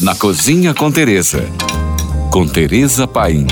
Na 0.00 0.14
Cozinha 0.14 0.72
com 0.72 0.90
Teresa. 0.90 1.44
Com 2.32 2.48
Teresa 2.48 3.06
Paim. 3.06 3.46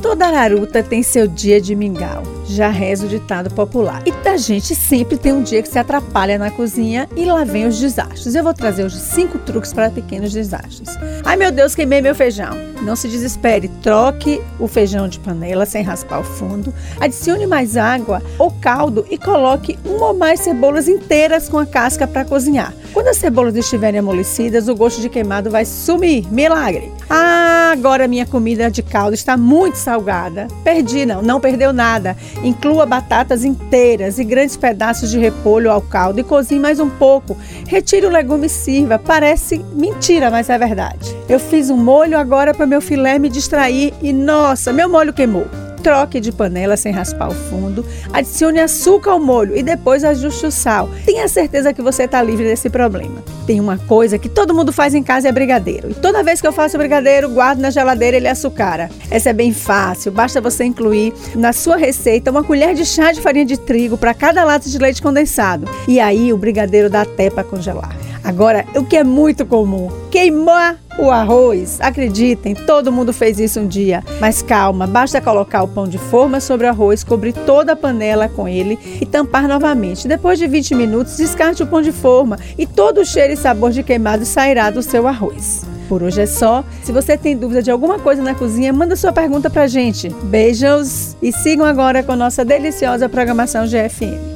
Toda 0.00 0.28
araruta 0.28 0.80
tem 0.80 1.02
seu 1.02 1.26
dia 1.26 1.60
de 1.60 1.74
mingau 1.74 2.22
já 2.52 2.68
reza 2.68 3.06
o 3.06 3.08
ditado 3.08 3.50
popular. 3.50 4.02
E 4.06 4.28
a 4.28 4.36
gente 4.36 4.74
sempre 4.74 5.18
tem 5.18 5.32
um 5.32 5.42
dia 5.42 5.62
que 5.62 5.68
se 5.68 5.78
atrapalha 5.78 6.38
na 6.38 6.50
cozinha 6.50 7.08
e 7.16 7.24
lá 7.24 7.44
vem 7.44 7.66
os 7.66 7.78
desastres. 7.78 8.34
Eu 8.34 8.42
vou 8.42 8.54
trazer 8.54 8.84
hoje 8.84 8.98
cinco 8.98 9.38
truques 9.38 9.72
para 9.72 9.90
pequenos 9.90 10.32
desastres. 10.32 10.96
Ai 11.24 11.36
meu 11.36 11.52
Deus, 11.52 11.74
queimei 11.74 12.00
meu 12.00 12.14
feijão. 12.14 12.56
Não 12.82 12.96
se 12.96 13.08
desespere, 13.08 13.68
troque 13.82 14.40
o 14.58 14.66
feijão 14.66 15.06
de 15.06 15.18
panela 15.18 15.66
sem 15.66 15.82
raspar 15.82 16.20
o 16.20 16.24
fundo, 16.24 16.74
adicione 16.98 17.46
mais 17.46 17.76
água 17.76 18.22
ou 18.38 18.50
caldo 18.50 19.06
e 19.10 19.18
coloque 19.18 19.78
uma 19.84 20.08
ou 20.08 20.14
mais 20.14 20.40
cebolas 20.40 20.88
inteiras 20.88 21.48
com 21.48 21.58
a 21.58 21.66
casca 21.66 22.06
para 22.06 22.24
cozinhar. 22.24 22.74
Quando 22.92 23.08
as 23.08 23.16
cebolas 23.16 23.56
estiverem 23.56 24.00
amolecidas, 24.00 24.68
o 24.68 24.74
gosto 24.74 25.00
de 25.00 25.08
queimado 25.08 25.50
vai 25.50 25.64
sumir. 25.64 26.30
Milagre! 26.30 26.92
Ah, 27.08 27.70
agora 27.72 28.06
minha 28.06 28.26
comida 28.26 28.70
de 28.70 28.82
caldo 28.82 29.14
está 29.14 29.34
muito 29.34 29.76
salgada. 29.76 30.46
Perdi, 30.62 31.06
não, 31.06 31.22
não 31.22 31.40
perdeu 31.40 31.72
nada. 31.72 32.14
Inclua 32.44 32.84
batatas 32.84 33.44
inteiras 33.44 34.18
e 34.18 34.24
grandes 34.24 34.58
pedaços 34.58 35.10
de 35.10 35.18
repolho 35.18 35.70
ao 35.70 35.80
caldo 35.80 36.20
e 36.20 36.24
cozinhe 36.24 36.60
mais 36.60 36.78
um 36.80 36.90
pouco. 36.90 37.36
Retire 37.66 38.04
o 38.04 38.10
legume 38.10 38.46
e 38.46 38.50
sirva. 38.50 38.98
Parece 38.98 39.64
mentira, 39.72 40.30
mas 40.30 40.50
é 40.50 40.58
verdade. 40.58 41.16
Eu 41.28 41.40
fiz 41.40 41.70
um 41.70 41.76
molho 41.78 42.18
agora 42.18 42.52
para 42.52 42.66
meu 42.66 42.82
filé 42.82 43.18
me 43.18 43.30
distrair 43.30 43.94
e 44.02 44.12
nossa, 44.12 44.70
meu 44.70 44.88
molho 44.88 45.14
queimou 45.14 45.46
troque 45.82 46.20
de 46.20 46.30
panela 46.30 46.76
sem 46.76 46.92
raspar 46.92 47.28
o 47.28 47.34
fundo, 47.34 47.84
adicione 48.12 48.60
açúcar 48.60 49.10
ao 49.10 49.20
molho 49.20 49.56
e 49.56 49.62
depois 49.62 50.04
ajuste 50.04 50.46
o 50.46 50.50
sal. 50.50 50.88
Tenha 51.04 51.26
certeza 51.26 51.72
que 51.72 51.82
você 51.82 52.04
está 52.04 52.22
livre 52.22 52.44
desse 52.44 52.70
problema. 52.70 53.22
Tem 53.46 53.58
uma 53.60 53.76
coisa 53.76 54.18
que 54.18 54.28
todo 54.28 54.54
mundo 54.54 54.72
faz 54.72 54.94
em 54.94 55.02
casa 55.02 55.28
é 55.28 55.32
brigadeiro. 55.32 55.90
E 55.90 55.94
toda 55.94 56.22
vez 56.22 56.40
que 56.40 56.46
eu 56.46 56.52
faço 56.52 56.78
brigadeiro, 56.78 57.28
guardo 57.28 57.58
na 57.58 57.70
geladeira 57.70 58.16
ele 58.16 58.28
açucara. 58.28 58.88
Essa 59.10 59.30
é 59.30 59.32
bem 59.32 59.52
fácil, 59.52 60.12
basta 60.12 60.40
você 60.40 60.64
incluir 60.64 61.12
na 61.34 61.52
sua 61.52 61.76
receita 61.76 62.30
uma 62.30 62.44
colher 62.44 62.74
de 62.74 62.86
chá 62.86 63.10
de 63.10 63.20
farinha 63.20 63.44
de 63.44 63.56
trigo 63.58 63.98
para 63.98 64.14
cada 64.14 64.44
lata 64.44 64.68
de 64.68 64.78
leite 64.78 65.02
condensado. 65.02 65.68
E 65.88 65.98
aí 65.98 66.32
o 66.32 66.38
brigadeiro 66.38 66.88
dá 66.88 67.02
até 67.02 67.28
para 67.28 67.42
congelar. 67.42 68.01
Agora, 68.24 68.64
o 68.76 68.84
que 68.84 68.96
é 68.96 69.04
muito 69.04 69.44
comum, 69.44 69.88
queimar 70.10 70.78
o 70.98 71.10
arroz. 71.10 71.78
Acreditem, 71.80 72.54
todo 72.54 72.92
mundo 72.92 73.12
fez 73.12 73.40
isso 73.40 73.60
um 73.60 73.66
dia. 73.66 74.02
Mas 74.20 74.42
calma, 74.42 74.86
basta 74.86 75.20
colocar 75.20 75.62
o 75.62 75.68
pão 75.68 75.86
de 75.86 75.98
forma 75.98 76.40
sobre 76.40 76.66
o 76.66 76.70
arroz, 76.70 77.02
cobrir 77.02 77.32
toda 77.32 77.72
a 77.72 77.76
panela 77.76 78.28
com 78.28 78.46
ele 78.46 78.78
e 79.00 79.06
tampar 79.06 79.48
novamente. 79.48 80.06
Depois 80.06 80.38
de 80.38 80.46
20 80.46 80.74
minutos, 80.74 81.16
descarte 81.16 81.62
o 81.62 81.66
pão 81.66 81.82
de 81.82 81.92
forma 81.92 82.38
e 82.56 82.66
todo 82.66 83.00
o 83.00 83.04
cheiro 83.04 83.32
e 83.32 83.36
sabor 83.36 83.70
de 83.70 83.82
queimado 83.82 84.24
sairá 84.24 84.70
do 84.70 84.82
seu 84.82 85.06
arroz. 85.06 85.64
Por 85.88 86.02
hoje 86.02 86.22
é 86.22 86.26
só. 86.26 86.64
Se 86.82 86.92
você 86.92 87.18
tem 87.18 87.36
dúvida 87.36 87.62
de 87.62 87.70
alguma 87.70 87.98
coisa 87.98 88.22
na 88.22 88.34
cozinha, 88.34 88.72
manda 88.72 88.96
sua 88.96 89.12
pergunta 89.12 89.50
pra 89.50 89.66
gente. 89.66 90.08
Beijos 90.24 91.16
e 91.20 91.32
sigam 91.32 91.66
agora 91.66 92.02
com 92.02 92.16
nossa 92.16 92.44
deliciosa 92.44 93.08
programação 93.08 93.66
GFM. 93.66 94.31